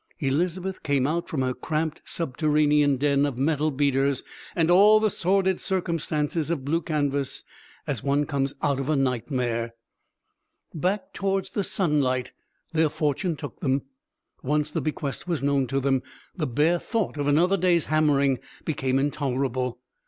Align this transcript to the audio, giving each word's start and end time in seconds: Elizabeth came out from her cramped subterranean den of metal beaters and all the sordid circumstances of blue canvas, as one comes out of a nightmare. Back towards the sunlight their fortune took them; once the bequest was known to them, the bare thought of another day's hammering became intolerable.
Elizabeth 0.19 0.81
came 0.81 1.05
out 1.05 1.29
from 1.29 1.43
her 1.43 1.53
cramped 1.53 2.01
subterranean 2.05 2.97
den 2.97 3.23
of 3.23 3.37
metal 3.37 3.69
beaters 3.69 4.23
and 4.55 4.71
all 4.71 4.99
the 4.99 5.11
sordid 5.11 5.59
circumstances 5.59 6.49
of 6.49 6.65
blue 6.65 6.81
canvas, 6.81 7.43
as 7.85 8.01
one 8.01 8.25
comes 8.25 8.55
out 8.63 8.79
of 8.79 8.89
a 8.89 8.95
nightmare. 8.95 9.75
Back 10.73 11.13
towards 11.13 11.51
the 11.51 11.63
sunlight 11.63 12.31
their 12.73 12.89
fortune 12.89 13.35
took 13.35 13.59
them; 13.59 13.83
once 14.41 14.71
the 14.71 14.81
bequest 14.81 15.27
was 15.27 15.43
known 15.43 15.67
to 15.67 15.79
them, 15.79 16.01
the 16.35 16.47
bare 16.47 16.79
thought 16.79 17.15
of 17.15 17.27
another 17.27 17.55
day's 17.55 17.85
hammering 17.85 18.39
became 18.65 18.97
intolerable. 18.97 19.81